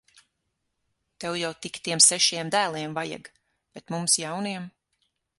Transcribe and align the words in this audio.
Tev 1.23 1.35
jau 1.39 1.51
tik 1.65 1.75
tiem 1.87 1.99
sešiem 2.05 2.49
dēliem 2.55 2.95
vajag! 2.99 3.29
Bet 3.79 3.93
mums 3.97 4.15
jauniem. 4.23 4.65